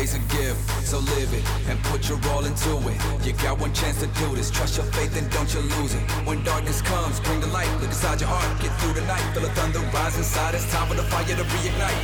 [0.00, 2.96] day's a gift, so live it and put your all into it.
[3.24, 4.50] You got one chance to do this.
[4.50, 6.00] Trust your faith and don't you lose it.
[6.24, 7.68] When darkness comes, bring the light.
[7.80, 9.20] Look inside your heart, get through the night.
[9.34, 10.54] Feel the thunder rise inside.
[10.54, 12.00] It's time for the fire to reignite.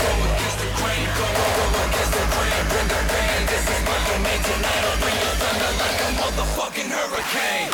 [0.00, 2.62] Go against the grain, go, go, go against the grain.
[2.70, 3.40] Bring the rain.
[3.50, 3.98] This is my
[4.50, 4.82] tonight.
[4.86, 7.70] I'll bring your thunder like a motherfucking hurricane.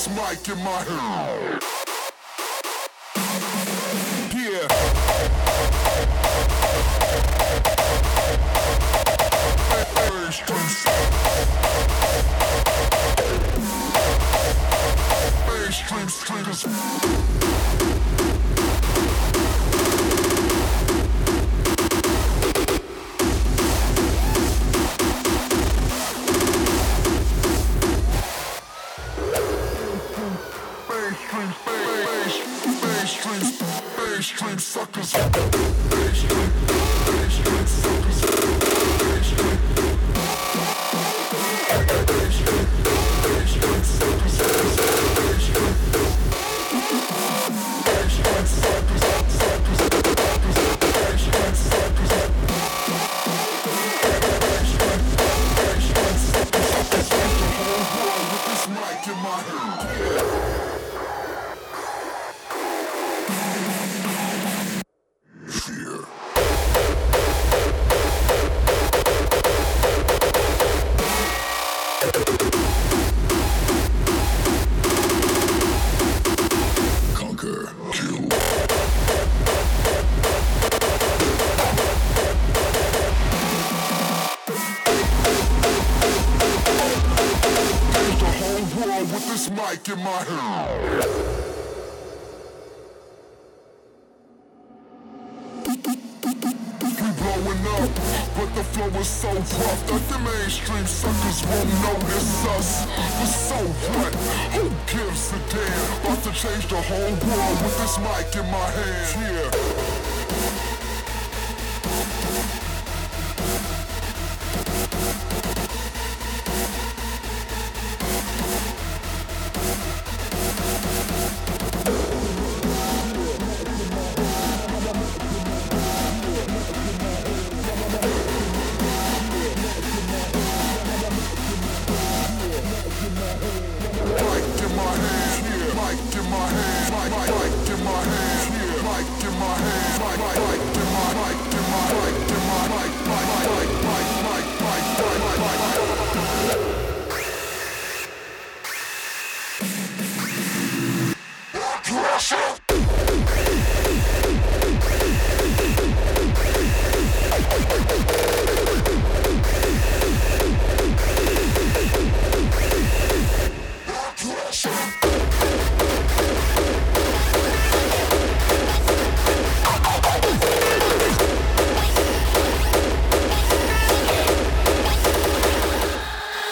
[0.00, 1.62] this mic in my hand.
[4.34, 4.68] Yeah.
[15.46, 18.39] Mainstream street is.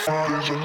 [0.09, 0.59] horizon.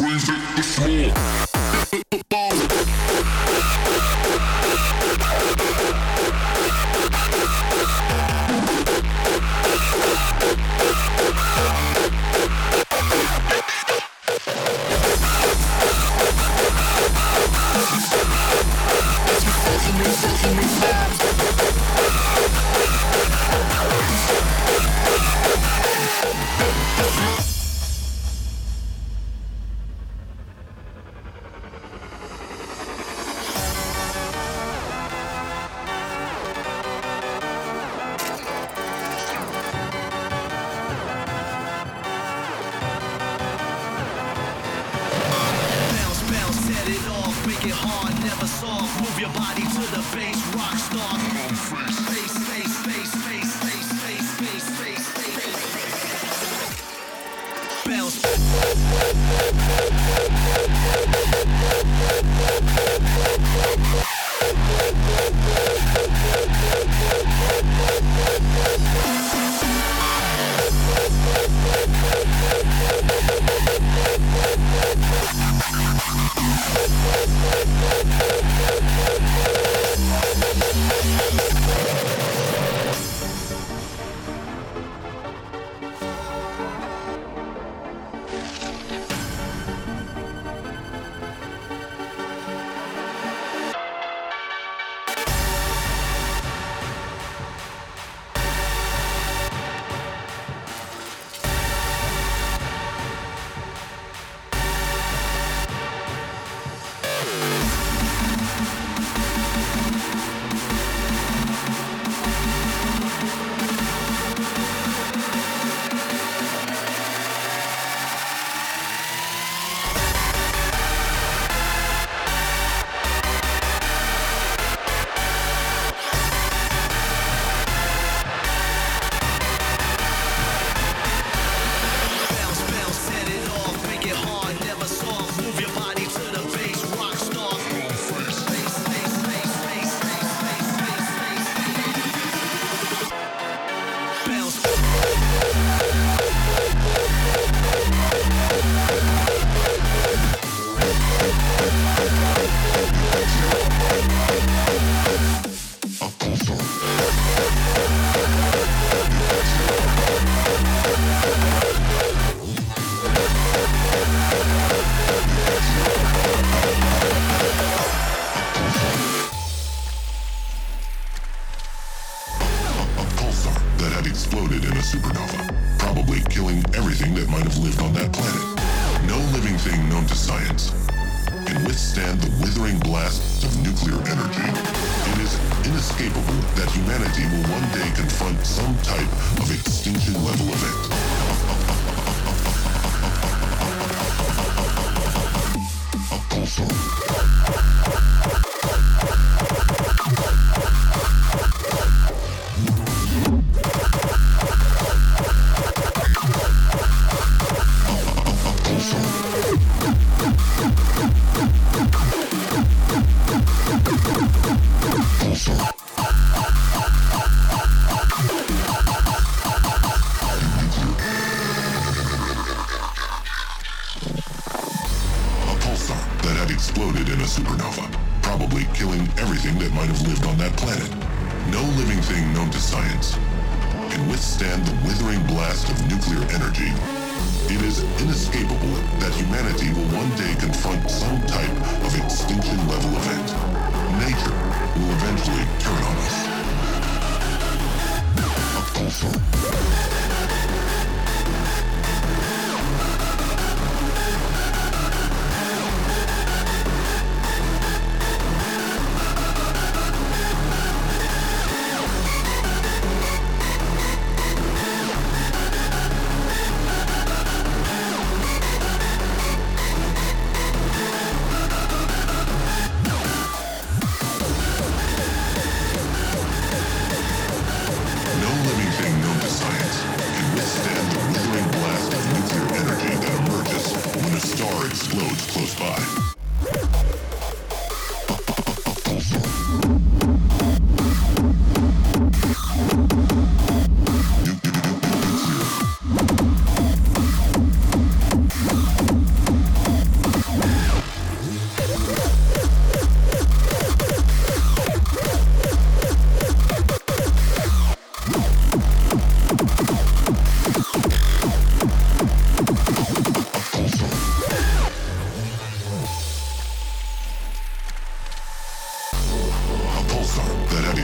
[0.00, 1.49] Music is small.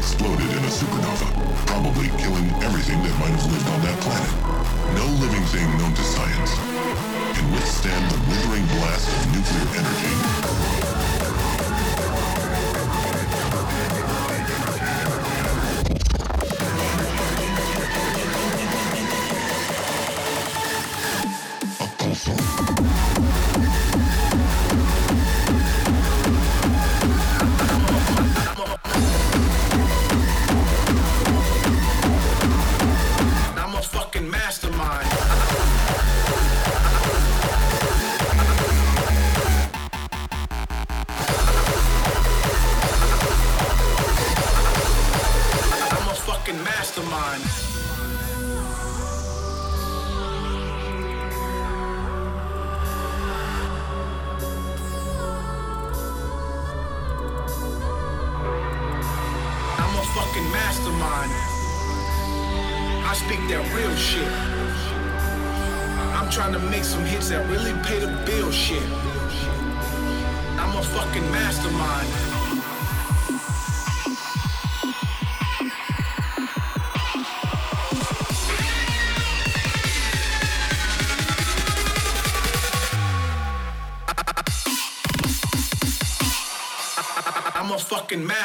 [0.06, 1.26] Exploded in a supernova,
[1.66, 4.34] probably killing everything that might have lived on that planet.
[4.94, 6.54] No living thing known to science
[7.34, 10.95] can withstand the withering blast of nuclear energy.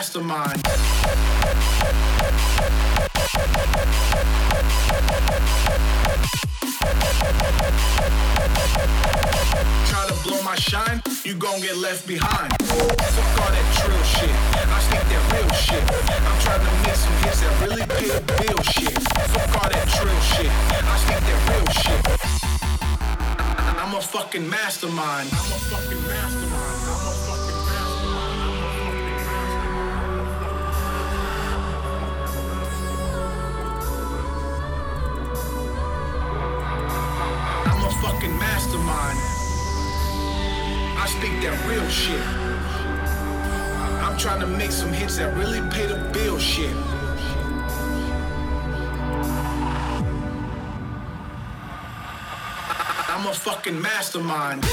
[0.02, 0.64] Mastermind.
[9.86, 12.52] Try to blow my shine, you gon' get left behind.
[12.64, 14.34] Fuck all that trill shit.
[14.58, 15.84] I speak that real shit.
[16.26, 18.98] I'm trying to make some hits that really pay the bill shit.
[19.30, 20.52] Fuck all that trill shit.
[20.82, 22.02] I speak that real shit.
[23.78, 25.30] I'm a fucking mastermind.
[25.32, 27.31] I'm a fucking mastermind.
[41.92, 42.26] Shit.
[44.02, 46.76] I'm trying to make some hits that really pay the bill shit.
[53.10, 54.64] I'm a fucking mastermind.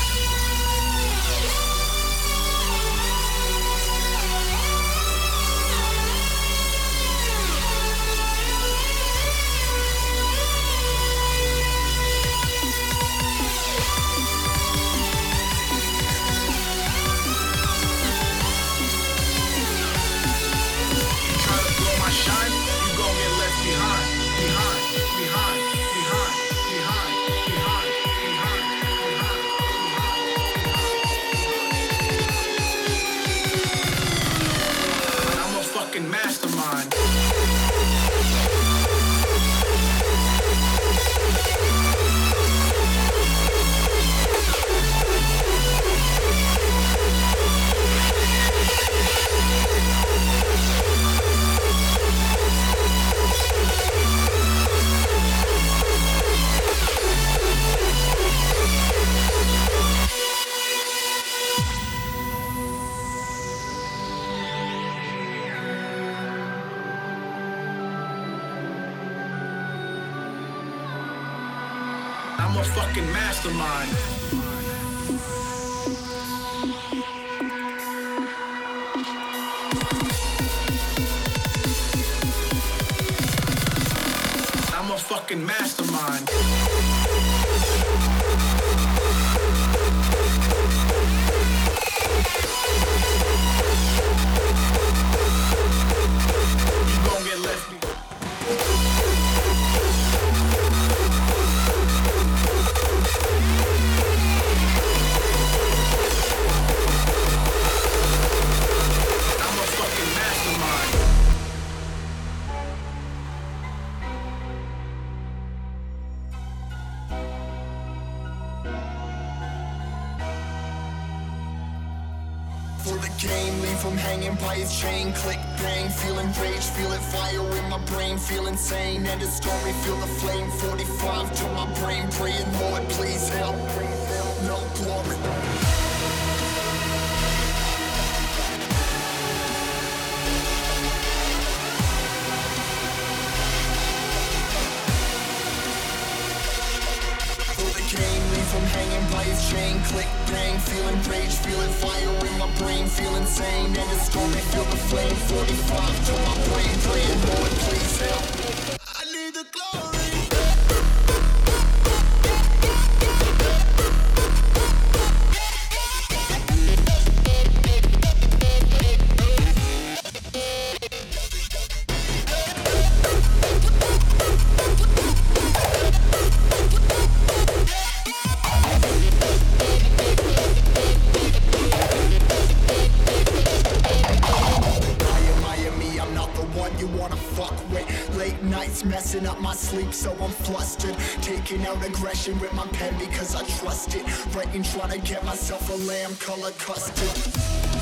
[191.51, 194.05] Out aggression with my pen because I trust it.
[194.37, 197.78] Writing, trying to get myself a lamb color custard.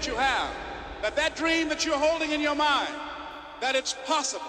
[0.00, 0.50] that you have,
[1.02, 2.94] that that dream that you're holding in your mind,
[3.60, 4.39] that it's possible.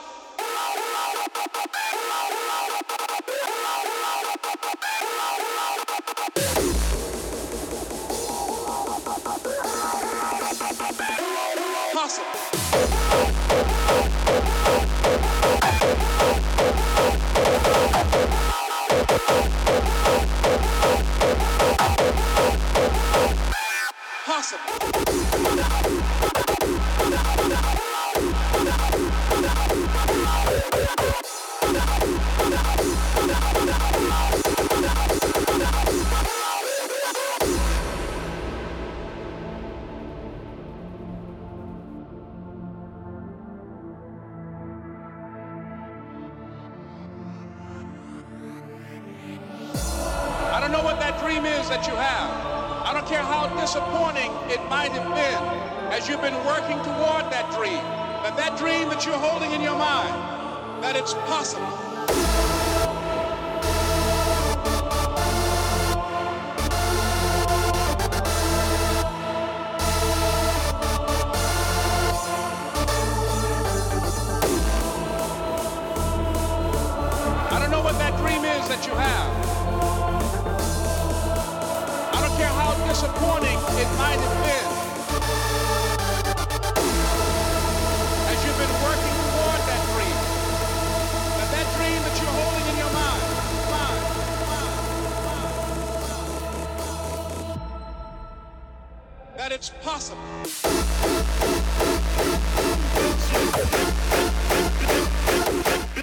[99.42, 100.22] that it's possible.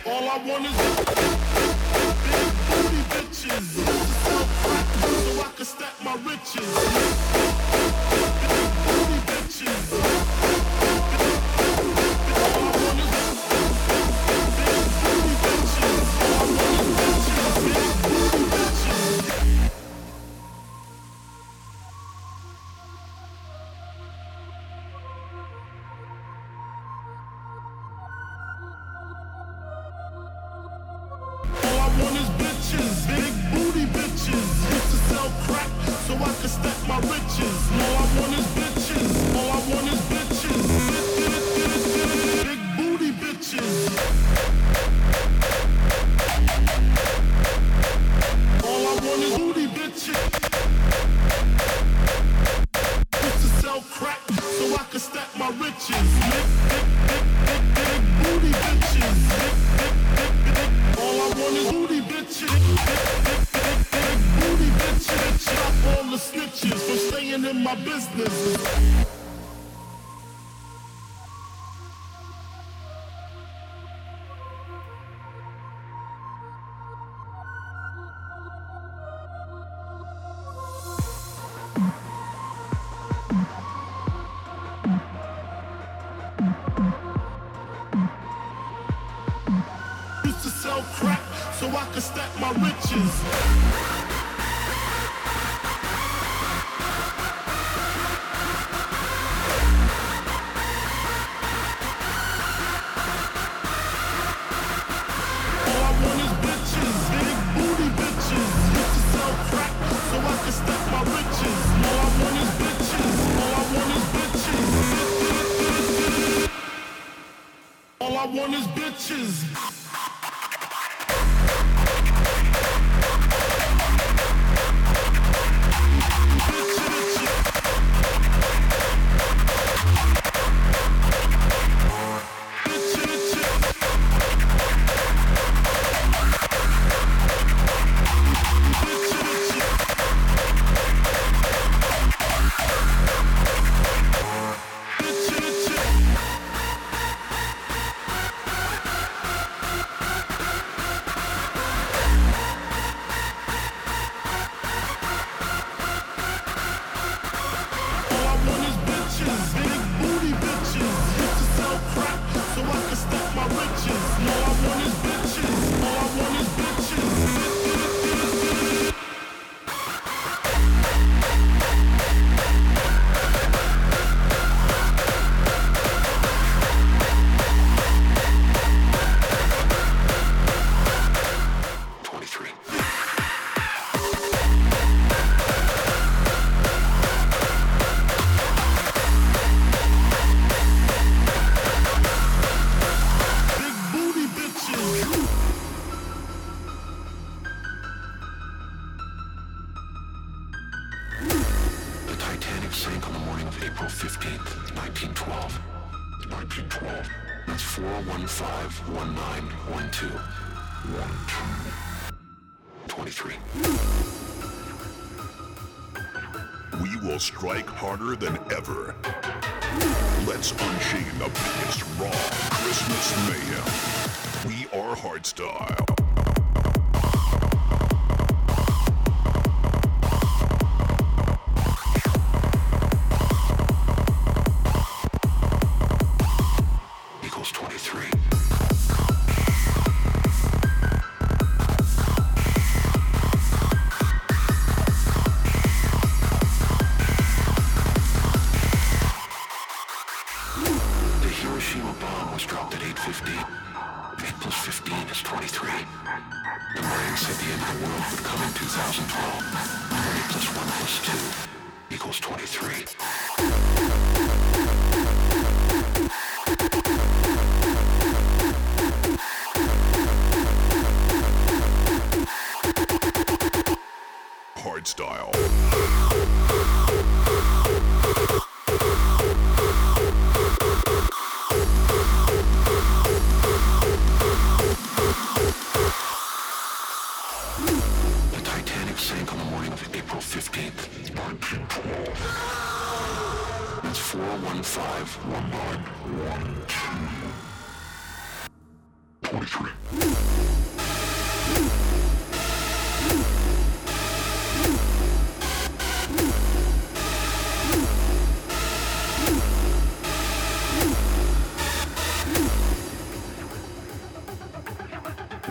[0.04, 0.74] All I want is
[2.26, 3.66] big booty bitches,
[5.04, 6.66] so I can stack my riches.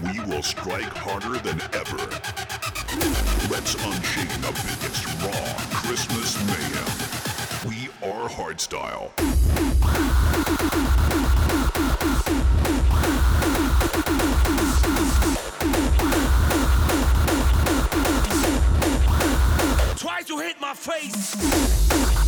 [0.04, 1.98] We will strike harder than ever.
[3.50, 6.86] Let's unchain the biggest raw Christmas mayhem.
[7.68, 9.12] We are hardstyle.
[19.98, 22.27] Try to hit my face.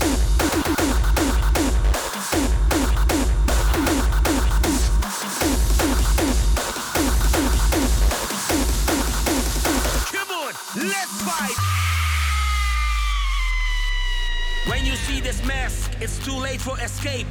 [16.01, 17.27] It's too late for escape.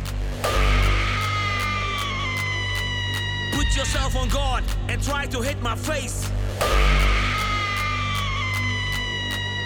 [3.53, 6.29] Put yourself on guard and try to hit my face.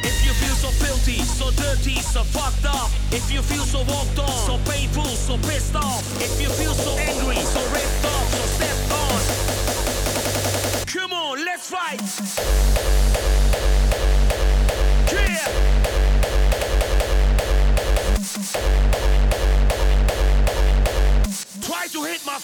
[0.05, 2.91] If you feel so filthy, so dirty, so fucked up.
[3.11, 6.05] If you feel so walked on, so painful, so pissed off.
[6.21, 9.21] If you feel so angry, so ripped off, so stepped on.
[10.87, 12.92] Come on, let's fight.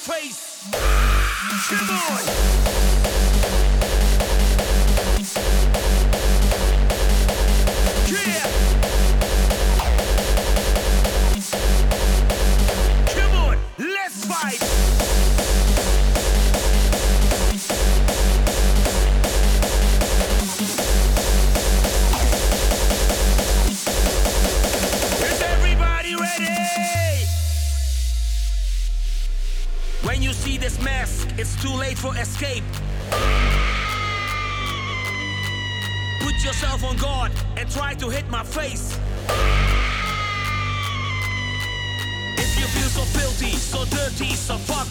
[0.09, 0.65] Face.
[1.69, 2.48] Come on.
[31.99, 32.63] For escape.
[36.21, 38.97] Put yourself on guard and try to hit my face.
[42.39, 44.88] If you feel so filthy, so dirty, so fucked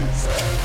[0.00, 0.61] ass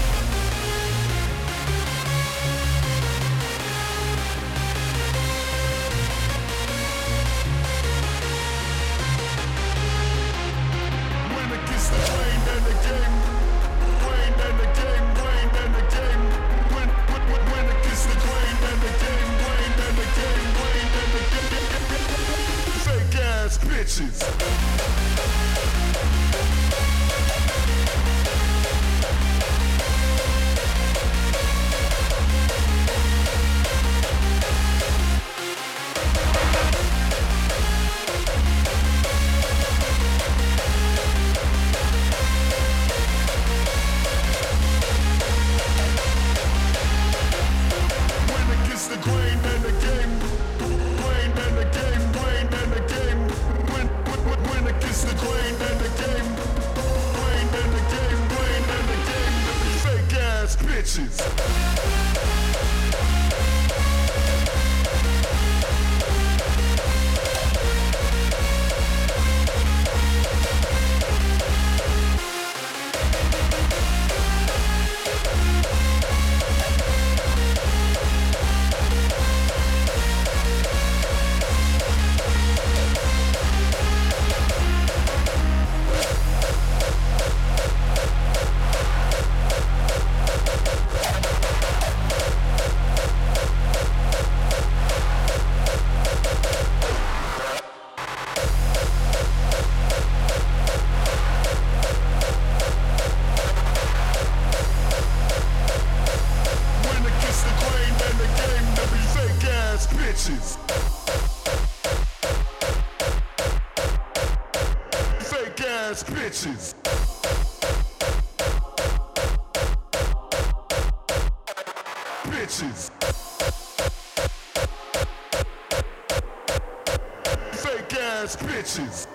[128.79, 129.06] ass